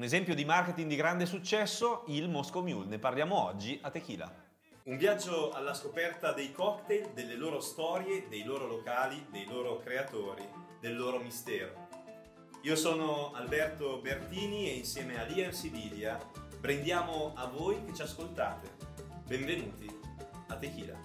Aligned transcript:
Un 0.00 0.06
esempio 0.06 0.34
di 0.34 0.46
marketing 0.46 0.88
di 0.88 0.96
grande 0.96 1.26
successo, 1.26 2.04
il 2.06 2.26
Moscow 2.26 2.62
Mule. 2.62 2.86
Ne 2.86 2.98
parliamo 2.98 3.38
oggi 3.44 3.78
a 3.82 3.90
Tequila. 3.90 4.32
Un 4.84 4.96
viaggio 4.96 5.50
alla 5.50 5.74
scoperta 5.74 6.32
dei 6.32 6.52
cocktail, 6.52 7.10
delle 7.12 7.34
loro 7.34 7.60
storie, 7.60 8.26
dei 8.30 8.42
loro 8.42 8.66
locali, 8.66 9.26
dei 9.30 9.44
loro 9.44 9.76
creatori, 9.76 10.42
del 10.80 10.96
loro 10.96 11.18
mistero. 11.18 11.88
Io 12.62 12.76
sono 12.76 13.32
Alberto 13.34 13.98
Bertini 13.98 14.70
e 14.70 14.76
insieme 14.76 15.20
a 15.20 15.24
Liam 15.24 15.50
Sibilia 15.50 16.18
brindiamo 16.58 17.34
a 17.36 17.44
voi 17.48 17.84
che 17.84 17.92
ci 17.92 18.00
ascoltate. 18.00 18.70
Benvenuti 19.26 19.86
a 20.48 20.56
Tequila. 20.56 20.98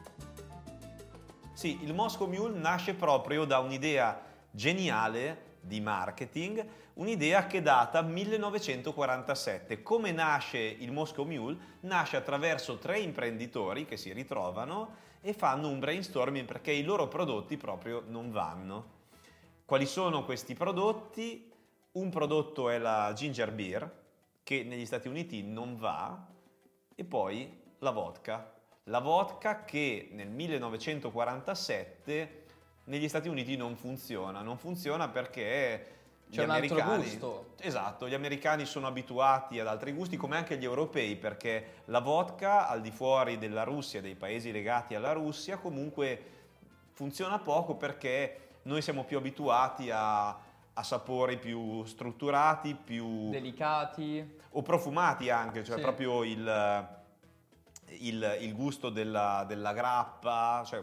Sì, 1.52 1.84
il 1.84 1.94
Moscow 1.94 2.30
Mule 2.30 2.58
nasce 2.58 2.94
proprio 2.94 3.44
da 3.44 3.60
un'idea 3.60 4.24
geniale 4.52 5.55
di 5.66 5.82
marketing, 5.82 6.66
un'idea 6.94 7.48
che 7.48 7.62
data 7.62 8.02
1947. 8.02 9.82
Come 9.82 10.12
nasce 10.12 10.60
il 10.60 10.92
Moscow 10.92 11.26
Mule? 11.26 11.58
Nasce 11.82 12.18
attraverso 12.18 12.78
tre 12.78 13.00
imprenditori 13.00 13.86
che 13.86 13.98
si 13.98 14.14
ritrovano 14.14 15.04
e 15.22 15.34
fanno 15.34 15.70
un 15.70 15.80
brainstorming 15.80 16.46
perché 16.46 16.72
i 16.72 16.84
loro 16.84 17.08
prodotti 17.08 17.58
proprio 17.58 18.04
non 18.08 18.32
vanno. 18.32 18.94
Quali 19.66 19.88
sono 19.88 20.24
questi 20.24 20.54
prodotti? 20.54 21.52
Un 21.94 22.10
prodotto 22.10 22.70
è 22.70 22.78
la 22.78 23.12
ginger 23.16 23.52
beer, 23.52 24.04
che 24.44 24.64
negli 24.64 24.86
Stati 24.86 25.08
Uniti 25.08 25.42
non 25.42 25.78
va, 25.78 26.28
e 26.94 27.04
poi 27.04 27.62
la 27.80 27.90
vodka. 27.90 28.54
La 28.84 29.00
vodka 29.00 29.64
che 29.64 30.10
nel 30.12 30.30
1947 30.30 32.45
negli 32.86 33.08
Stati 33.08 33.28
Uniti 33.30 33.56
non 33.58 33.76
funziona, 33.76 34.42
non 34.42 34.58
funziona 34.58 35.08
perché 35.10 35.94
C'è 36.30 36.44
un 36.44 36.50
altro 36.52 36.82
gusto. 36.98 37.54
Esatto, 37.60 38.08
gli 38.08 38.14
americani 38.14 38.66
sono 38.66 38.88
abituati 38.88 39.60
ad 39.60 39.68
altri 39.68 39.92
gusti 39.94 40.18
come 40.18 40.38
anche 40.38 40.58
gli 40.58 40.64
europei 40.64 41.16
perché 41.16 41.82
la 41.86 42.00
vodka 42.00 42.68
al 42.68 42.82
di 42.82 42.92
fuori 42.92 43.38
della 43.38 43.64
Russia, 43.64 44.02
dei 44.02 44.16
paesi 44.16 44.52
legati 44.52 44.96
alla 44.96 45.14
Russia, 45.14 45.58
comunque 45.58 46.24
funziona 46.92 47.40
poco 47.40 47.76
perché 47.76 48.40
noi 48.64 48.82
siamo 48.82 49.04
più 49.04 49.18
abituati 49.18 49.90
a, 49.92 50.28
a 50.30 50.84
sapori 50.84 51.38
più 51.38 51.84
strutturati, 51.86 52.74
più 52.76 53.30
Delicati. 53.30 54.38
o 54.52 54.62
profumati 54.62 55.30
anche, 55.30 55.64
cioè 55.64 55.76
Sì. 55.76 55.82
proprio 55.82 56.24
il, 56.24 56.88
il- 58.00 58.38
il 58.42 58.54
gusto 58.56 58.90
della, 58.90 59.44
della 59.48 59.74
grappa, 59.74 60.64
cioè 60.66 60.82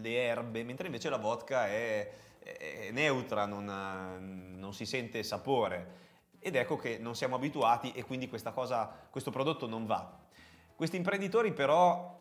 le 0.00 0.22
erbe, 0.22 0.64
mentre 0.64 0.86
invece 0.86 1.08
la 1.08 1.18
vodka 1.18 1.66
è, 1.68 2.10
è 2.38 2.90
neutra, 2.92 3.46
non, 3.46 3.68
ha- 3.68 4.18
non 4.18 4.72
si 4.72 4.86
sente 4.86 5.22
sapore. 5.22 6.00
Ed 6.38 6.56
ecco 6.56 6.76
che 6.76 6.98
non 6.98 7.14
siamo 7.14 7.36
abituati 7.36 7.92
e 7.92 8.04
quindi 8.04 8.28
cosa, 8.28 8.90
questo 9.10 9.30
prodotto 9.30 9.66
non 9.66 9.86
va. 9.86 10.20
Questi 10.74 10.96
imprenditori 10.96 11.52
però, 11.52 12.20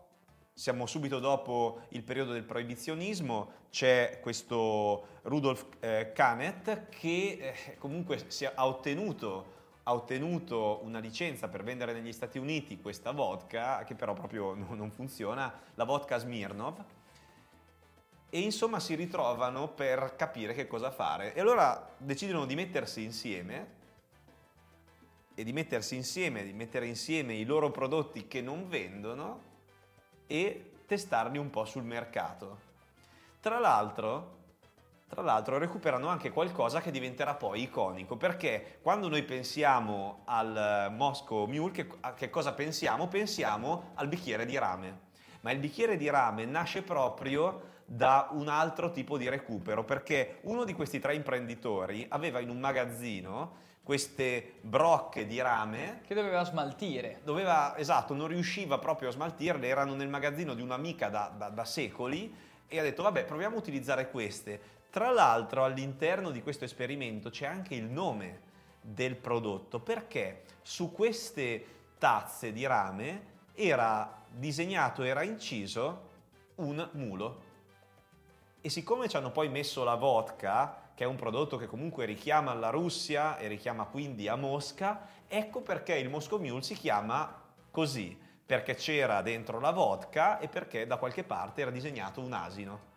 siamo 0.53 0.85
subito 0.85 1.19
dopo 1.19 1.81
il 1.89 2.03
periodo 2.03 2.33
del 2.33 2.43
proibizionismo, 2.43 3.59
c'è 3.71 4.19
questo 4.21 5.07
Rudolf 5.23 5.65
eh, 5.79 6.11
Canet 6.13 6.89
che 6.89 7.55
eh, 7.65 7.77
comunque 7.77 8.23
ha 8.53 8.67
ottenuto 8.67 9.59
ha 9.83 9.93
ottenuto 9.93 10.79
una 10.83 10.99
licenza 10.99 11.47
per 11.47 11.63
vendere 11.63 11.93
negli 11.93 12.11
Stati 12.11 12.37
Uniti 12.37 12.79
questa 12.79 13.11
vodka, 13.11 13.83
che 13.83 13.95
però 13.95 14.13
proprio 14.13 14.53
no- 14.53 14.75
non 14.75 14.91
funziona, 14.91 15.51
la 15.73 15.83
vodka 15.83 16.17
Smirnov, 16.17 16.83
e 18.33 18.39
insomma 18.39 18.79
si 18.79 18.95
ritrovano 18.95 19.67
per 19.67 20.15
capire 20.15 20.53
che 20.53 20.65
cosa 20.65 20.89
fare. 20.89 21.33
E 21.33 21.41
allora 21.41 21.89
decidono 21.97 22.45
di 22.45 22.55
mettersi 22.55 23.03
insieme 23.03 23.79
e 25.35 25.43
di 25.43 25.51
mettersi 25.51 25.95
insieme, 25.95 26.45
di 26.45 26.53
mettere 26.53 26.87
insieme 26.87 27.33
i 27.33 27.43
loro 27.43 27.71
prodotti 27.71 28.27
che 28.27 28.41
non 28.41 28.69
vendono 28.69 29.49
e 30.27 30.71
testarli 30.87 31.37
un 31.37 31.49
po' 31.49 31.65
sul 31.65 31.83
mercato. 31.83 32.69
Tra 33.41 33.59
l'altro, 33.59 34.39
tra 35.09 35.21
l'altro 35.21 35.57
recuperano 35.57 36.07
anche 36.07 36.31
qualcosa 36.31 36.79
che 36.79 36.89
diventerà 36.89 37.33
poi 37.33 37.63
iconico, 37.63 38.15
perché 38.15 38.79
quando 38.81 39.09
noi 39.09 39.23
pensiamo 39.23 40.21
al 40.23 40.87
Moscow 40.95 41.47
Mule, 41.47 41.73
che, 41.73 41.87
a 41.99 42.13
che 42.13 42.29
cosa 42.29 42.53
pensiamo? 42.53 43.09
Pensiamo 43.09 43.91
al 43.95 44.07
bicchiere 44.07 44.45
di 44.45 44.57
rame. 44.57 45.09
Ma 45.41 45.51
il 45.51 45.59
bicchiere 45.59 45.97
di 45.97 46.09
rame 46.09 46.45
nasce 46.45 46.81
proprio 46.81 47.79
da 47.93 48.29
un 48.31 48.47
altro 48.47 48.91
tipo 48.91 49.17
di 49.17 49.27
recupero, 49.27 49.83
perché 49.83 50.37
uno 50.43 50.63
di 50.63 50.73
questi 50.73 50.99
tre 50.99 51.13
imprenditori 51.13 52.05
aveva 52.07 52.39
in 52.39 52.49
un 52.49 52.57
magazzino 52.57 53.59
queste 53.83 54.59
brocche 54.61 55.27
di 55.27 55.41
rame 55.41 55.99
Che 56.07 56.15
doveva 56.15 56.45
smaltire. 56.45 57.19
doveva, 57.25 57.75
esatto, 57.77 58.13
non 58.13 58.27
riusciva 58.27 58.77
proprio 58.77 59.09
a 59.09 59.11
smaltirle, 59.11 59.67
erano 59.67 59.93
nel 59.93 60.07
magazzino 60.07 60.53
di 60.53 60.61
un'amica 60.61 61.09
da, 61.09 61.33
da- 61.35 61.49
da 61.49 61.65
secoli 61.65 62.33
e 62.65 62.79
ha 62.79 62.81
detto 62.81 63.03
vabbè 63.03 63.25
proviamo 63.25 63.57
a 63.57 63.59
utilizzare 63.59 64.09
queste. 64.09 64.61
Tra 64.89 65.09
l'altro 65.11 65.65
all'interno 65.65 66.31
di 66.31 66.41
questo 66.41 66.63
esperimento 66.63 67.29
c'è 67.29 67.45
anche 67.45 67.75
il 67.75 67.85
nome 67.85 68.39
del 68.79 69.17
prodotto 69.17 69.81
perché 69.81 70.43
su 70.61 70.93
queste 70.93 71.65
tazze 71.97 72.53
di 72.53 72.65
rame 72.65 73.25
era 73.53 74.23
disegnato, 74.29 75.03
era 75.03 75.23
inciso 75.23 76.09
un 76.55 76.87
mulo. 76.93 77.49
E 78.63 78.69
siccome 78.69 79.09
ci 79.09 79.17
hanno 79.17 79.31
poi 79.31 79.49
messo 79.49 79.83
la 79.83 79.95
vodka, 79.95 80.91
che 80.93 81.03
è 81.03 81.07
un 81.07 81.15
prodotto 81.15 81.57
che 81.57 81.65
comunque 81.65 82.05
richiama 82.05 82.53
la 82.53 82.69
Russia 82.69 83.37
e 83.37 83.47
richiama 83.47 83.85
quindi 83.85 84.27
a 84.27 84.35
Mosca, 84.35 85.07
ecco 85.27 85.61
perché 85.61 85.95
il 85.95 86.09
Moscow 86.09 86.39
Mule 86.39 86.61
si 86.61 86.75
chiama 86.75 87.41
così, 87.71 88.15
perché 88.45 88.75
c'era 88.75 89.23
dentro 89.23 89.59
la 89.59 89.71
vodka 89.71 90.37
e 90.37 90.47
perché 90.47 90.85
da 90.85 90.97
qualche 90.97 91.23
parte 91.23 91.61
era 91.61 91.71
disegnato 91.71 92.21
un 92.21 92.33
asino. 92.33 92.89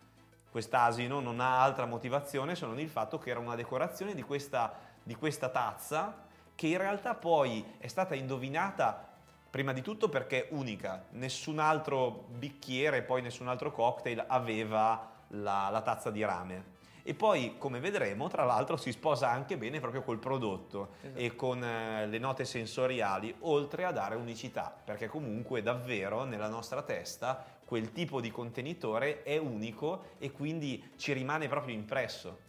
Quest'asino 0.51 1.19
non 1.19 1.39
ha 1.39 1.63
altra 1.63 1.85
motivazione 1.85 2.55
se 2.55 2.67
non 2.67 2.79
il 2.79 2.89
fatto 2.89 3.17
che 3.17 3.31
era 3.31 3.39
una 3.39 3.55
decorazione 3.55 4.13
di 4.13 4.21
questa, 4.21 4.71
di 5.01 5.15
questa 5.15 5.49
tazza 5.49 6.25
che 6.53 6.67
in 6.67 6.77
realtà 6.77 7.15
poi 7.15 7.65
è 7.79 7.87
stata 7.87 8.13
indovinata 8.13 9.13
prima 9.49 9.73
di 9.73 9.81
tutto 9.81 10.09
perché 10.09 10.47
è 10.47 10.47
unica, 10.51 11.05
nessun 11.11 11.57
altro 11.57 12.25
bicchiere, 12.29 13.01
poi 13.01 13.23
nessun 13.23 13.47
altro 13.47 13.71
cocktail 13.71 14.23
aveva 14.27 15.13
la, 15.29 15.69
la 15.71 15.81
tazza 15.81 16.11
di 16.11 16.23
rame. 16.23 16.73
E 17.07 17.13
poi, 17.13 17.57
come 17.59 17.79
vedremo, 17.79 18.27
tra 18.29 18.45
l'altro 18.45 18.77
si 18.77 18.91
sposa 18.91 19.29
anche 19.29 19.57
bene 19.57 19.79
proprio 19.79 20.01
col 20.01 20.17
prodotto 20.17 20.89
Esatto. 21.01 21.19
e 21.19 21.35
con 21.35 21.63
eh, 21.63 22.07
le 22.07 22.17
note 22.17 22.45
sensoriali, 22.45 23.35
oltre 23.41 23.85
a 23.85 23.91
dare 23.91 24.15
unicità, 24.15 24.75
perché 24.83 25.07
comunque 25.07 25.61
davvero 25.61 26.23
nella 26.23 26.47
nostra 26.47 26.81
testa 26.81 27.45
quel 27.63 27.91
tipo 27.91 28.21
di 28.21 28.31
contenitore 28.31 29.21
è 29.21 29.37
unico 29.37 30.13
e 30.17 30.31
quindi 30.31 30.93
ci 30.97 31.13
rimane 31.13 31.47
proprio 31.47 31.75
impresso. 31.75 32.39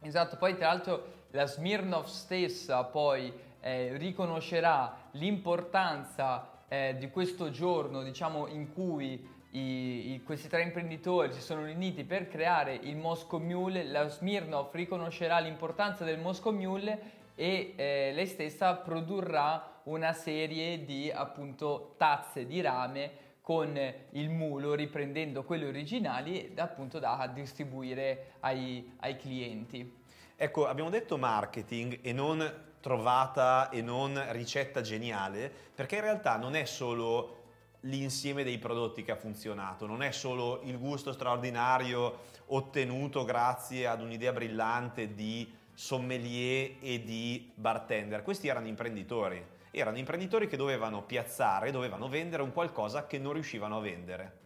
Esatto, 0.00 0.36
poi 0.36 0.56
tra 0.56 0.66
l'altro 0.66 1.20
la 1.30 1.46
Smirnov 1.46 2.06
stessa 2.06 2.82
poi 2.82 3.32
eh, 3.60 3.96
riconoscerà 3.96 5.08
l'importanza 5.12 6.64
eh, 6.66 6.96
di 6.98 7.10
questo 7.10 7.50
giorno, 7.50 8.02
diciamo, 8.02 8.48
in 8.48 8.72
cui 8.72 9.24
i- 9.52 10.12
i- 10.12 10.22
questi 10.24 10.48
tre 10.48 10.62
imprenditori 10.62 11.32
si 11.32 11.40
sono 11.40 11.64
riuniti 11.64 12.04
per 12.04 12.28
creare 12.28 12.74
il 12.74 12.96
Moscow 12.96 13.38
Mule, 13.40 13.84
la 13.84 14.08
Smirnov 14.08 14.68
riconoscerà 14.72 15.38
l'importanza 15.38 16.04
del 16.04 16.18
Moscow 16.18 16.52
Mule 16.52 17.20
e 17.34 17.74
eh, 17.76 18.12
lei 18.14 18.26
stessa 18.26 18.74
produrrà 18.76 19.80
una 19.84 20.12
serie 20.12 20.84
di 20.84 21.10
appunto 21.10 21.94
tazze 21.96 22.46
di 22.46 22.60
rame 22.60 23.30
con 23.40 23.76
il 24.10 24.30
mulo 24.30 24.74
riprendendo 24.74 25.42
quelle 25.42 25.66
originali 25.66 26.52
appunto 26.56 26.98
da 26.98 27.28
distribuire 27.32 28.34
ai, 28.40 28.92
ai 29.00 29.16
clienti. 29.16 30.00
Ecco, 30.36 30.66
abbiamo 30.66 30.90
detto 30.90 31.18
marketing 31.18 31.98
e 32.02 32.12
non 32.12 32.70
trovata 32.80 33.68
e 33.70 33.80
non 33.82 34.20
ricetta 34.30 34.80
geniale, 34.80 35.50
perché 35.74 35.96
in 35.96 36.02
realtà 36.02 36.36
non 36.36 36.54
è 36.54 36.64
solo 36.64 37.41
l'insieme 37.82 38.44
dei 38.44 38.58
prodotti 38.58 39.02
che 39.02 39.12
ha 39.12 39.16
funzionato, 39.16 39.86
non 39.86 40.02
è 40.02 40.12
solo 40.12 40.60
il 40.64 40.78
gusto 40.78 41.12
straordinario 41.12 42.30
ottenuto 42.46 43.24
grazie 43.24 43.86
ad 43.86 44.00
un'idea 44.00 44.32
brillante 44.32 45.14
di 45.14 45.50
sommelier 45.72 46.76
e 46.80 47.02
di 47.02 47.50
bartender. 47.54 48.22
Questi 48.22 48.48
erano 48.48 48.66
imprenditori, 48.66 49.44
erano 49.70 49.98
imprenditori 49.98 50.46
che 50.46 50.56
dovevano 50.56 51.02
piazzare, 51.02 51.70
dovevano 51.70 52.08
vendere 52.08 52.42
un 52.42 52.52
qualcosa 52.52 53.06
che 53.06 53.18
non 53.18 53.32
riuscivano 53.32 53.78
a 53.78 53.80
vendere. 53.80 54.40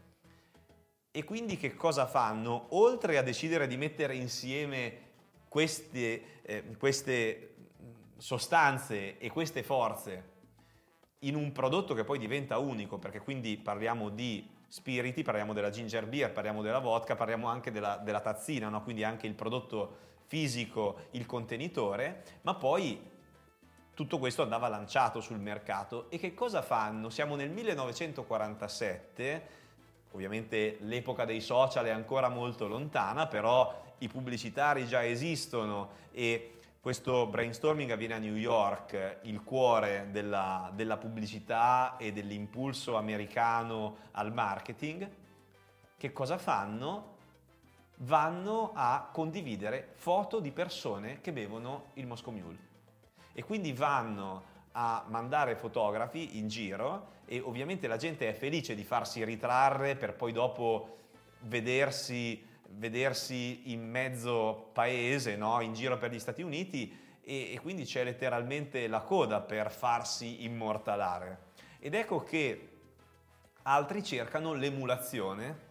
E 1.11 1.25
quindi 1.25 1.56
che 1.56 1.75
cosa 1.75 2.06
fanno? 2.06 2.67
Oltre 2.71 3.19
a 3.19 3.23
decidere 3.23 3.67
di 3.67 3.77
mettere 3.77 4.15
insieme 4.15 5.05
queste, 5.49 6.43
eh, 6.43 6.77
queste 6.79 7.55
sostanze 8.19 9.19
e 9.19 9.31
queste 9.31 9.62
forze 9.62 10.35
in 11.20 11.34
un 11.34 11.52
prodotto 11.52 11.94
che 11.94 12.04
poi 12.04 12.18
diventa 12.18 12.58
unico, 12.58 12.98
perché 12.98 13.20
quindi 13.20 13.56
parliamo 13.56 14.10
di 14.10 14.48
spiriti, 14.68 15.22
parliamo 15.22 15.52
della 15.52 15.70
ginger 15.70 16.06
beer, 16.06 16.32
parliamo 16.32 16.62
della 16.62 16.78
vodka, 16.78 17.14
parliamo 17.14 17.46
anche 17.48 17.70
della, 17.70 17.96
della 17.96 18.20
tazzina, 18.20 18.68
no? 18.68 18.82
quindi 18.82 19.04
anche 19.04 19.26
il 19.26 19.34
prodotto 19.34 20.04
fisico, 20.26 21.06
il 21.12 21.24
contenitore, 21.24 22.22
ma 22.42 22.54
poi 22.54 23.14
tutto 23.94 24.18
questo 24.18 24.42
andava 24.42 24.68
lanciato 24.68 25.20
sul 25.20 25.38
mercato. 25.38 26.10
E 26.10 26.18
che 26.18 26.34
cosa 26.34 26.60
fanno? 26.60 27.08
Siamo 27.08 27.36
nel 27.36 27.50
1947, 27.50 29.48
ovviamente 30.10 30.76
l'epoca 30.80 31.24
dei 31.24 31.40
social 31.40 31.86
è 31.86 31.90
ancora 31.90 32.28
molto 32.28 32.66
lontana, 32.66 33.26
però 33.26 33.84
i 33.98 34.08
pubblicitari 34.08 34.86
già 34.86 35.06
esistono 35.06 36.04
e 36.12 36.56
questo 36.87 37.27
brainstorming 37.27 37.91
avviene 37.91 38.15
a 38.15 38.19
New 38.19 38.37
York, 38.37 39.19
il 39.23 39.43
cuore 39.43 40.06
della, 40.12 40.71
della 40.73 40.97
pubblicità 40.97 41.97
e 41.97 42.12
dell'impulso 42.12 42.94
americano 42.94 43.97
al 44.12 44.33
marketing. 44.33 45.11
Che 45.97 46.12
cosa 46.12 46.38
fanno? 46.38 47.17
Vanno 47.97 48.71
a 48.73 49.09
condividere 49.11 49.94
foto 49.94 50.38
di 50.38 50.53
persone 50.53 51.21
che 51.21 51.33
bevono 51.33 51.87
il 51.94 52.06
Moscow 52.06 52.33
Mule 52.33 52.59
e 53.33 53.43
quindi 53.43 53.73
vanno 53.73 54.44
a 54.71 55.05
mandare 55.09 55.56
fotografi 55.56 56.38
in 56.38 56.47
giro 56.47 57.15
e 57.25 57.41
ovviamente 57.41 57.88
la 57.88 57.97
gente 57.97 58.29
è 58.29 58.33
felice 58.33 58.77
di 58.77 58.85
farsi 58.85 59.25
ritrarre 59.25 59.97
per 59.97 60.15
poi 60.15 60.31
dopo 60.31 60.99
vedersi 61.41 62.47
vedersi 62.70 63.72
in 63.72 63.88
mezzo 63.88 64.70
paese, 64.72 65.36
no? 65.36 65.60
in 65.60 65.72
giro 65.74 65.98
per 65.98 66.12
gli 66.12 66.18
Stati 66.18 66.42
Uniti 66.42 67.04
e, 67.22 67.52
e 67.52 67.60
quindi 67.60 67.84
c'è 67.84 68.04
letteralmente 68.04 68.86
la 68.86 69.00
coda 69.00 69.40
per 69.40 69.70
farsi 69.70 70.44
immortalare. 70.44 71.44
Ed 71.78 71.94
ecco 71.94 72.22
che 72.22 72.70
altri 73.62 74.02
cercano 74.02 74.52
l'emulazione 74.52 75.64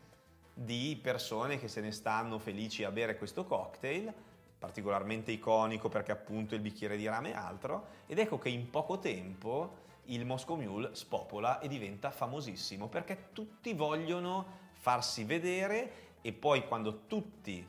di 0.54 0.98
persone 1.02 1.60
che 1.60 1.68
se 1.68 1.82
ne 1.82 1.92
stanno 1.92 2.40
felici 2.40 2.84
a 2.84 2.92
bere 2.92 3.18
questo 3.18 3.44
cocktail, 3.44 4.14
particolarmente 4.58 5.32
iconico 5.32 5.90
perché 5.90 6.12
appunto 6.12 6.56
il 6.56 6.62
bicchiere 6.62 6.98
di 6.98 7.08
rame 7.08 7.32
e 7.32 7.36
altro, 7.36 7.88
ed 8.08 8.20
ecco 8.20 8.38
che 8.38 8.50
in 8.50 8.70
poco 8.70 9.00
tempo 9.00 9.84
il 10.06 10.26
Moscow 10.26 10.56
Mule 10.56 10.94
spopola 10.94 11.60
e 11.60 11.68
diventa 11.68 12.12
famosissimo 12.12 12.88
perché 12.88 13.30
tutti 13.34 13.74
vogliono 13.74 14.64
farsi 14.74 15.24
vedere 15.24 16.04
e 16.26 16.34
poi 16.34 16.66
quando 16.66 17.02
tutti 17.06 17.64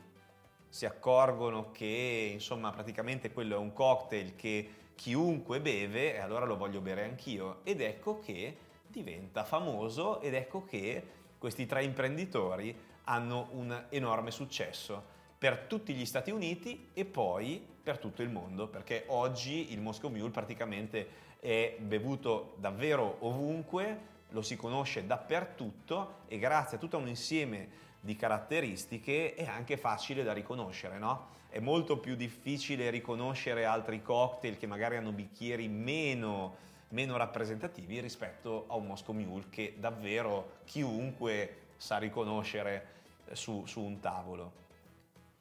si 0.67 0.87
accorgono 0.87 1.69
che 1.71 2.31
insomma 2.33 2.71
praticamente 2.71 3.31
quello 3.31 3.53
è 3.53 3.57
un 3.59 3.71
cocktail 3.71 4.35
che 4.35 4.69
chiunque 4.95 5.61
beve 5.61 6.15
e 6.15 6.17
allora 6.17 6.47
lo 6.47 6.57
voglio 6.57 6.81
bere 6.81 7.03
anch'io. 7.03 7.59
Ed 7.61 7.81
ecco 7.81 8.19
che 8.19 8.57
diventa 8.87 9.43
famoso 9.43 10.21
ed 10.21 10.33
ecco 10.33 10.65
che 10.65 11.03
questi 11.37 11.67
tre 11.67 11.83
imprenditori 11.83 12.75
hanno 13.03 13.49
un 13.51 13.85
enorme 13.89 14.31
successo. 14.31 15.03
Per 15.37 15.65
tutti 15.67 15.93
gli 15.93 16.07
Stati 16.07 16.31
Uniti 16.31 16.89
e 16.95 17.05
poi 17.05 17.63
per 17.83 17.99
tutto 17.99 18.23
il 18.23 18.29
mondo 18.29 18.67
perché 18.67 19.03
oggi 19.09 19.71
il 19.71 19.81
Moscow 19.81 20.09
Mule 20.09 20.31
praticamente 20.31 21.07
è 21.39 21.75
bevuto 21.79 22.55
davvero 22.57 23.17
ovunque 23.19 24.15
lo 24.29 24.41
si 24.41 24.55
conosce 24.55 25.05
dappertutto 25.05 26.23
e 26.27 26.39
grazie 26.39 26.77
a 26.77 26.79
tutto 26.79 26.97
un 26.97 27.07
insieme 27.07 27.85
di 28.07 28.15
caratteristiche 28.15 29.35
è 29.35 29.45
anche 29.45 29.75
facile 29.75 30.23
da 30.23 30.31
riconoscere, 30.31 30.97
no? 30.97 31.35
È 31.49 31.59
molto 31.59 31.97
più 31.97 32.15
difficile 32.15 32.89
riconoscere 32.89 33.65
altri 33.65 34.01
cocktail 34.01 34.57
che 34.57 34.65
magari 34.65 34.95
hanno 34.95 35.11
bicchieri 35.11 35.67
meno, 35.67 36.55
meno 36.89 37.17
rappresentativi 37.17 37.99
rispetto 37.99 38.63
a 38.69 38.75
un 38.75 38.85
Moscow 38.85 39.13
Mule 39.13 39.47
che 39.49 39.75
davvero 39.77 40.59
chiunque 40.63 41.73
sa 41.75 41.97
riconoscere 41.97 42.95
su, 43.33 43.65
su 43.65 43.81
un 43.81 43.99
tavolo. 43.99 44.66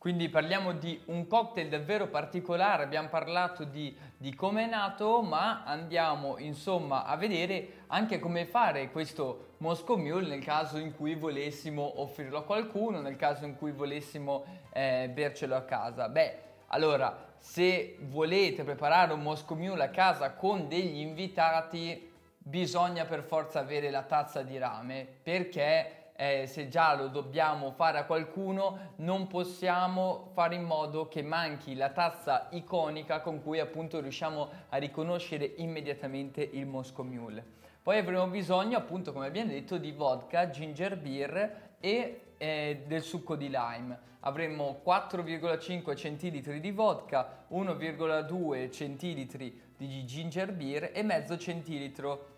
Quindi 0.06 0.29
parliamo 0.29 0.70
di 0.70 1.03
un 1.06 1.26
cocktail 1.26 1.69
davvero 1.69 2.06
particolare, 2.06 2.85
abbiamo 2.85 3.08
parlato 3.08 3.64
di, 3.64 3.93
di 4.17 4.37
come 4.37 4.62
è 4.62 4.69
nato, 4.69 5.20
ma 5.20 5.64
andiamo 5.64 6.38
insomma 6.38 7.05
a 7.05 7.17
vedere 7.17 7.82
anche 7.88 8.20
come 8.20 8.47
fare 8.47 8.93
questo 8.93 9.55
Moscow 9.56 9.97
Mule 9.97 10.29
nel 10.29 10.44
caso 10.44 10.79
in 10.79 10.94
cui 10.94 11.17
volessimo 11.17 12.00
offrirlo 12.00 12.38
a 12.38 12.44
qualcuno, 12.44 13.00
nel 13.00 13.17
caso 13.17 13.47
in 13.47 13.56
cui 13.56 13.73
volessimo 13.73 14.44
eh, 14.73 15.11
bercelo 15.12 15.56
a 15.56 15.62
casa. 15.62 16.08
Beh, 16.08 16.38
allora, 16.69 17.35
se 17.38 17.97
volete 18.03 18.62
preparare 18.62 19.12
un 19.12 19.23
Moscow 19.23 19.56
Mule 19.56 19.82
a 19.82 19.91
casa 19.91 20.35
con 20.35 20.69
degli 20.69 21.00
invitati, 21.00 22.12
bisogna 22.38 23.06
per 23.06 23.25
forza 23.25 23.58
avere 23.58 23.91
la 23.91 24.03
tazza 24.03 24.43
di 24.43 24.56
rame 24.56 25.05
perché 25.25 26.06
eh, 26.16 26.46
se 26.46 26.68
già 26.68 26.94
lo 26.96 27.08
dobbiamo 27.08 27.70
fare 27.72 27.98
a 27.98 28.04
qualcuno, 28.04 28.94
non 28.96 29.26
possiamo 29.26 30.30
fare 30.32 30.54
in 30.54 30.64
modo 30.64 31.08
che 31.08 31.22
manchi 31.22 31.74
la 31.74 31.90
tazza 31.90 32.48
iconica 32.50 33.20
con 33.20 33.42
cui 33.42 33.60
appunto 33.60 34.00
riusciamo 34.00 34.48
a 34.70 34.76
riconoscere 34.78 35.52
immediatamente 35.56 36.40
il 36.40 36.66
Moscow 36.66 37.04
Mule. 37.04 37.44
Poi 37.82 37.98
avremo 37.98 38.26
bisogno 38.26 38.78
appunto, 38.78 39.12
come 39.12 39.26
abbiamo 39.26 39.50
detto, 39.50 39.76
di 39.76 39.92
vodka, 39.92 40.50
ginger 40.50 40.96
beer 40.96 41.74
e 41.78 42.20
eh, 42.36 42.82
del 42.86 43.02
succo 43.02 43.36
di 43.36 43.48
lime. 43.48 44.14
Avremo 44.20 44.80
4,5 44.84 45.94
centilitri 45.94 46.58
di 46.58 46.72
vodka, 46.72 47.44
1,2 47.52 48.72
centilitri 48.72 49.62
di 49.76 50.04
ginger 50.04 50.52
beer 50.52 50.90
e 50.92 51.02
mezzo 51.04 51.38
centilitro 51.38 52.30
di 52.30 52.35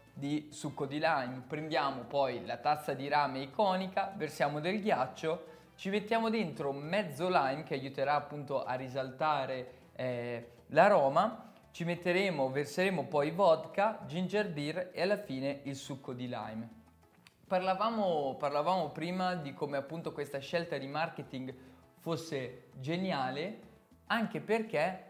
succo 0.51 0.87
di 0.87 0.99
lime. 0.99 1.43
Prendiamo 1.47 2.03
poi 2.03 2.45
la 2.45 2.57
tazza 2.57 2.95
di 2.95 3.09
rame 3.09 3.41
iconica, 3.41 4.13
versiamo 4.17 4.61
del 4.61 4.81
ghiaccio, 4.81 5.57
ci 5.77 5.91
mettiamo 5.91 6.29
dentro 6.29 6.73
mezzo 6.73 7.29
lime 7.29 7.63
che 7.63 7.75
aiuterà 7.75 8.15
appunto 8.15 8.65
a 8.65 8.75
risaltare 8.75 9.73
eh, 9.95 10.51
l'aroma, 10.69 11.53
ci 11.71 11.85
metteremo, 11.85 12.51
verseremo 12.51 13.05
poi 13.05 13.31
vodka, 13.31 14.01
ginger 14.07 14.49
beer 14.51 14.91
e 14.93 15.03
alla 15.03 15.19
fine 15.19 15.61
il 15.65 15.77
succo 15.77 16.13
di 16.13 16.27
lime. 16.27 16.69
Parlavamo, 17.47 18.35
parlavamo 18.37 18.91
prima 18.91 19.35
di 19.35 19.55
come 19.55 19.77
appunto 19.77 20.13
questa 20.13 20.39
scelta 20.39 20.77
di 20.77 20.87
marketing 20.87 21.55
fosse 22.01 22.71
geniale 22.75 23.61
anche 24.07 24.41
perché 24.41 25.05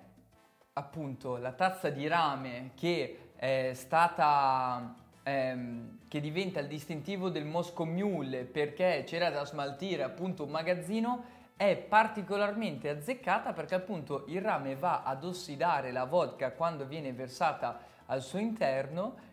appunto 0.75 1.37
la 1.37 1.53
tazza 1.53 1.91
di 1.91 2.07
rame 2.07 2.73
che 2.75 3.28
è 3.39 3.71
stata 3.75 4.97
ehm, 5.23 5.99
che 6.09 6.21
diventa 6.21 6.59
il 6.59 6.67
distintivo 6.67 7.29
del 7.29 7.45
Moscow 7.45 7.87
Mule 7.87 8.43
perché 8.45 9.05
c'era 9.07 9.31
da 9.31 9.45
smaltire 9.45 10.03
appunto 10.03 10.43
un 10.43 10.51
magazzino 10.51 11.25
è 11.57 11.77
particolarmente 11.77 12.89
azzeccata 12.89 13.53
perché 13.53 13.77
appunto 13.77 14.25
il 14.27 14.41
rame 14.41 14.75
va 14.75 15.05
ad 15.05 15.23
ossidare 15.23 15.93
la 15.93 16.05
vodka 16.05 16.51
quando 16.51 16.85
viene 16.85 17.13
versata 17.13 17.79
al 18.07 18.23
suo 18.23 18.41
interno 18.41 19.27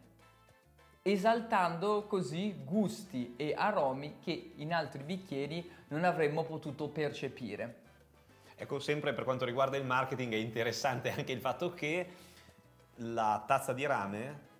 esaltando 1.01 2.05
così 2.05 2.55
gusti 2.63 3.33
e 3.37 3.55
aromi 3.55 4.17
che 4.23 4.53
in 4.57 4.71
altri 4.71 5.01
bicchieri 5.01 5.67
non 5.89 6.03
avremmo 6.03 6.43
potuto 6.43 6.89
percepire. 6.89 7.83
Ecco, 8.55 8.79
sempre 8.79 9.13
per 9.13 9.23
quanto 9.23 9.45
riguarda 9.45 9.77
il 9.77 9.85
marketing 9.85 10.33
è 10.33 10.37
interessante 10.37 11.11
anche 11.11 11.31
il 11.31 11.41
fatto 11.41 11.73
che 11.73 12.07
la 12.97 13.43
tazza 13.45 13.73
di 13.73 13.85
rame 13.85 14.53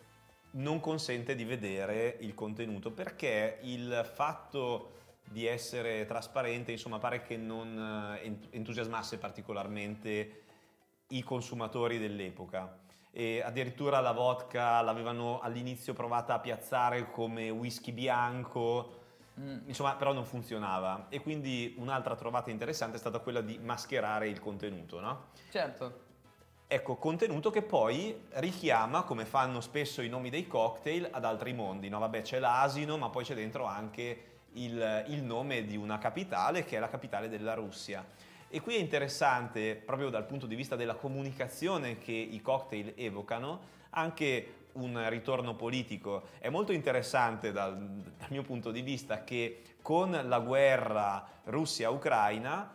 non 0.51 0.79
consente 0.79 1.35
di 1.35 1.43
vedere 1.43 2.17
il 2.21 2.33
contenuto 2.33 2.91
perché 2.91 3.59
il 3.61 4.09
fatto 4.13 4.91
di 5.27 5.45
essere 5.45 6.05
trasparente 6.05 6.71
insomma 6.71 6.97
pare 6.97 7.21
che 7.21 7.35
non 7.35 8.17
eh, 8.21 8.37
entusiasmasse 8.51 9.17
particolarmente 9.17 10.43
i 11.07 11.23
consumatori 11.23 11.97
dell'epoca 11.97 12.79
e 13.11 13.41
addirittura 13.41 13.99
la 13.99 14.11
vodka 14.11 14.81
l'avevano 14.81 15.39
all'inizio 15.39 15.93
provata 15.93 16.35
a 16.35 16.39
piazzare 16.39 17.09
come 17.11 17.49
whisky 17.49 17.91
bianco 17.91 19.01
mm. 19.39 19.67
insomma 19.67 19.95
però 19.95 20.13
non 20.13 20.25
funzionava 20.25 21.07
e 21.09 21.21
quindi 21.21 21.75
un'altra 21.77 22.15
trovata 22.15 22.49
interessante 22.49 22.97
è 22.97 22.99
stata 22.99 23.19
quella 23.19 23.41
di 23.41 23.57
mascherare 23.57 24.29
il 24.29 24.39
contenuto 24.39 24.99
no? 24.99 25.25
certo 25.49 26.04
Ecco, 26.67 26.95
contenuto 26.95 27.51
che 27.51 27.62
poi 27.62 28.25
richiama, 28.31 29.03
come 29.03 29.25
fanno 29.25 29.62
spesso 29.62 30.01
i 30.01 30.10
nomi 30.10 30.31
dei 30.31 30.48
cocktail, 30.48 31.07
ad 31.12 31.24
altri 31.24 31.53
mondi. 31.53 31.89
No? 31.89 32.00
Vabbè, 32.00 32.24
c'è 32.24 32.39
l'asino, 32.39 32.98
ma 32.98 33.10
poi 33.10 33.24
c'è 33.24 33.36
dentro 33.36 33.65
anche 33.65 34.39
il, 34.53 35.05
il 35.10 35.22
nome 35.22 35.63
di 35.65 35.77
una 35.77 36.00
capitale, 36.00 36.65
che 36.65 36.77
è 36.77 36.79
la 36.79 36.89
capitale 36.89 37.29
della 37.29 37.53
Russia. 37.53 38.03
E 38.48 38.62
qui 38.62 38.75
è 38.75 38.79
interessante, 38.79 39.75
proprio 39.75 40.10
dal 40.10 40.25
punto 40.25 40.48
di 40.48 40.55
vista 40.55 40.75
della 40.75 40.95
comunicazione 40.95 42.00
che 42.00 42.12
i 42.13 42.41
cocktail 42.41 42.93
evocano, 42.95 43.60
anche 43.91 44.69
un 44.74 45.07
ritorno 45.07 45.55
politico. 45.55 46.29
È 46.39 46.50
molto 46.50 46.72
interessante 46.72 47.51
dal, 47.51 47.77
dal 47.77 48.27
mio 48.31 48.41
punto 48.41 48.72
di 48.72 48.81
vista 48.81 49.24
che 49.24 49.62
con 49.84 50.19
la 50.24 50.39
guerra 50.39 51.27
Russia-Ucraina 51.43 52.74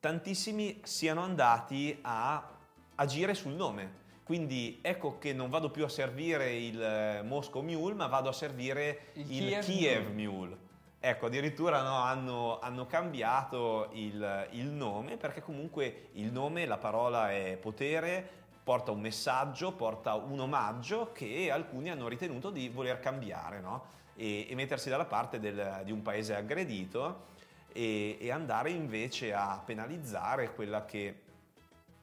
tantissimi 0.00 0.80
siano 0.84 1.22
andati 1.22 1.98
a 2.02 2.60
agire 2.96 3.34
sul 3.34 3.52
nome. 3.52 4.00
Quindi 4.22 4.78
ecco 4.82 5.18
che 5.18 5.32
non 5.32 5.50
vado 5.50 5.70
più 5.70 5.84
a 5.84 5.88
servire 5.88 6.54
il 6.54 6.80
eh, 6.80 7.22
Moscow 7.22 7.62
Mule, 7.62 7.94
ma 7.94 8.06
vado 8.06 8.28
a 8.28 8.32
servire 8.32 9.10
il, 9.14 9.30
il 9.30 9.58
Kiev, 9.58 9.64
Kiev 9.64 10.06
Mule. 10.08 10.14
Mule. 10.14 10.56
Ecco, 11.04 11.26
addirittura 11.26 11.82
no, 11.82 11.96
hanno, 11.96 12.60
hanno, 12.60 12.86
cambiato 12.86 13.88
il, 13.94 14.46
il, 14.52 14.66
nome 14.66 15.16
perché 15.16 15.42
comunque 15.42 16.10
il 16.12 16.30
nome, 16.30 16.64
la 16.64 16.78
parola 16.78 17.32
è 17.32 17.58
potere, 17.60 18.24
porta 18.62 18.92
un 18.92 19.00
messaggio, 19.00 19.72
porta 19.72 20.14
un 20.14 20.38
omaggio 20.38 21.10
che 21.12 21.50
alcuni 21.50 21.90
hanno 21.90 22.06
ritenuto 22.06 22.50
di 22.50 22.68
voler 22.68 23.00
cambiare 23.00 23.60
no? 23.60 23.84
e, 24.14 24.48
e, 24.48 24.54
mettersi 24.54 24.88
dalla 24.88 25.04
parte 25.04 25.40
del, 25.40 25.80
di 25.84 25.90
un 25.90 26.02
paese 26.02 26.36
aggredito 26.36 27.30
e, 27.72 28.16
e 28.20 28.30
andare 28.30 28.70
invece 28.70 29.34
a 29.34 29.60
penalizzare 29.64 30.54
quella 30.54 30.84
che 30.84 31.22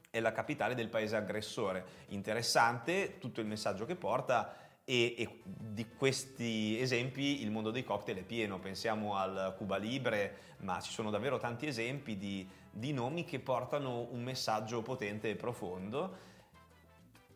è 0.09 0.19
la 0.19 0.31
capitale 0.31 0.75
del 0.75 0.89
paese 0.89 1.15
aggressore. 1.15 1.85
Interessante 2.07 3.17
tutto 3.19 3.41
il 3.41 3.47
messaggio 3.47 3.85
che 3.85 3.95
porta 3.95 4.55
e, 4.83 5.13
e, 5.17 5.41
di 5.43 5.87
questi 5.95 6.79
esempi 6.79 7.43
il 7.43 7.51
mondo 7.51 7.69
dei 7.69 7.83
cocktail 7.83 8.17
è 8.17 8.23
pieno, 8.23 8.57
pensiamo 8.59 9.15
al 9.15 9.53
Cuba 9.55 9.77
Libre, 9.77 10.55
ma 10.61 10.81
ci 10.81 10.91
sono 10.91 11.11
davvero 11.11 11.37
tanti 11.37 11.67
esempi 11.67 12.17
di, 12.17 12.47
di 12.71 12.91
nomi 12.91 13.23
che 13.23 13.39
portano 13.39 14.07
un 14.09 14.23
messaggio 14.23 14.81
potente 14.81 15.29
e 15.29 15.35
profondo. 15.35 16.27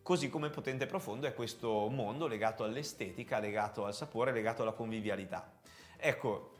Così 0.01 0.29
come 0.29 0.49
potente 0.49 0.85
e 0.85 0.87
profondo 0.87 1.27
è 1.27 1.33
questo 1.33 1.87
mondo 1.89 2.27
legato 2.27 2.63
all'estetica, 2.63 3.39
legato 3.39 3.85
al 3.85 3.93
sapore, 3.93 4.31
legato 4.31 4.63
alla 4.63 4.73
convivialità. 4.73 5.49
Ecco, 5.95 6.51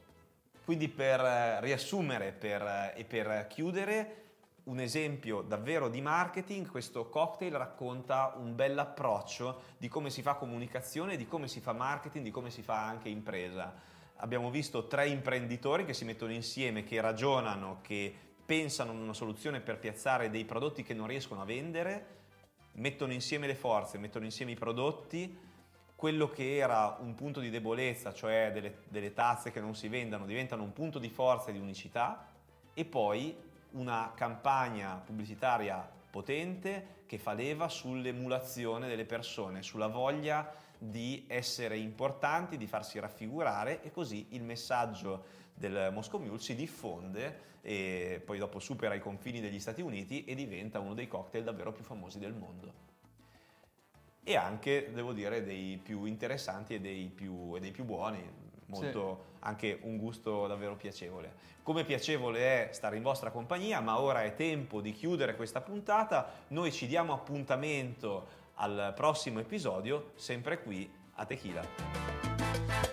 quindi 0.64 0.88
per 0.88 1.20
riassumere 1.62 2.32
per, 2.32 2.94
e 2.96 3.04
per 3.04 3.48
chiudere, 3.48 4.23
un 4.66 4.80
esempio 4.80 5.42
davvero 5.42 5.90
di 5.90 6.00
marketing, 6.00 6.70
questo 6.70 7.10
cocktail 7.10 7.52
racconta 7.54 8.34
un 8.38 8.56
bel 8.56 8.78
approccio 8.78 9.62
di 9.78 9.90
come 9.90 10.10
si 10.10 10.22
fa 10.22 10.36
comunicazione, 10.36 11.18
di 11.18 11.28
come 11.28 11.48
si 11.48 11.60
fa 11.60 11.74
marketing, 11.74 12.24
di 12.24 12.32
come 12.32 12.50
si 12.50 12.62
fa 12.62 12.86
anche 12.86 13.10
impresa. 13.10 13.74
Abbiamo 14.18 14.50
visto 14.50 14.88
tre 14.88 15.10
imprenditori 15.10 15.84
che 15.84 15.94
si 15.94 16.06
mettono 16.06 16.32
insieme, 16.32 16.86
che 16.86 17.02
ragionano, 17.02 17.80
che 17.82 18.14
pensano 18.46 18.92
a 18.92 18.96
una 18.96 19.14
soluzione 19.14 19.60
per 19.60 19.80
piazzare 19.80 20.30
dei 20.30 20.46
prodotti 20.46 20.84
che 20.84 20.94
non 20.94 21.08
riescono 21.08 21.42
a 21.42 21.46
vendere, 21.46 22.22
mettono 22.74 23.12
insieme 23.12 23.48
le 23.48 23.56
forze, 23.56 23.98
mettono 23.98 24.24
insieme 24.24 24.52
i 24.52 24.56
prodotti, 24.56 25.38
quello 25.96 26.30
che 26.30 26.56
era 26.56 26.98
un 27.02 27.16
punto 27.16 27.42
di 27.42 27.50
debolezza, 27.50 28.14
cioè 28.14 28.52
delle, 28.54 28.84
delle 28.88 29.14
tazze 29.14 29.52
che 29.52 29.60
non 29.60 29.76
si 29.76 29.90
vendano, 29.90 30.26
diventano 30.26 30.64
un 30.64 30.72
punto 30.72 31.00
di 31.00 31.10
forza 31.10 31.50
e 31.50 31.54
di 31.54 31.60
unicità 31.60 32.30
e 32.74 32.86
poi 32.86 33.52
una 33.74 34.12
campagna 34.16 35.02
pubblicitaria 35.04 35.90
potente 36.10 37.02
che 37.06 37.18
fa 37.18 37.34
leva 37.34 37.70
sull'emulazione 37.70 38.88
delle 38.88 39.06
persone, 39.06 39.62
sulla 39.62 39.88
voglia 39.88 40.52
di 40.78 41.26
essere 41.28 41.78
importanti, 41.78 42.58
di 42.58 42.68
farsi 42.68 43.00
raffigurare 43.00 43.82
e 43.84 43.92
così 43.92 44.28
il 44.30 44.44
messaggio 44.44 45.42
del 45.54 45.92
Moscow 45.94 46.20
Mule 46.20 46.40
si 46.40 46.56
diffonde 46.56 47.52
e 47.62 48.22
poi 48.26 48.38
dopo 48.38 48.60
supera 48.60 48.94
i 48.94 49.00
confini 49.00 49.40
degli 49.40 49.60
Stati 49.60 49.82
Uniti 49.82 50.26
e 50.26 50.36
diventa 50.36 50.80
uno 50.80 50.94
dei 50.94 51.08
cocktail 51.08 51.44
davvero 51.44 51.72
più 51.72 51.84
famosi 51.84 52.20
del 52.20 52.34
mondo. 52.34 52.92
E 54.24 54.36
anche, 54.36 54.92
devo 54.94 55.14
dire, 55.14 55.44
dei 55.44 55.80
più 55.82 56.06
interessanti 56.06 56.76
e 56.76 56.80
dei 56.80 57.08
più, 57.08 57.56
e 57.56 57.60
dei 57.60 57.72
più 57.72 57.84
buoni 57.84 58.52
molto 58.74 59.24
sì. 59.24 59.38
anche 59.46 59.80
un 59.84 59.98
gusto 59.98 60.48
davvero 60.48 60.76
piacevole. 60.76 61.52
Come 61.64 61.86
piacevole 61.86 62.68
è 62.70 62.74
stare 62.74 62.98
in 62.98 63.04
vostra 63.04 63.32
compagnia, 63.32 63.80
ma 63.80 64.00
ora 64.00 64.24
è 64.24 64.36
tempo 64.36 64.82
di 64.82 64.92
chiudere 64.92 65.36
questa 65.36 65.62
puntata. 65.62 66.30
Noi 66.50 66.72
ci 66.72 66.88
diamo 66.88 67.14
appuntamento 67.14 68.42
al 68.56 68.92
prossimo 68.96 69.40
episodio, 69.40 70.12
sempre 70.16 70.62
qui 70.62 70.92
a 71.16 71.26
Tequila. 71.26 72.93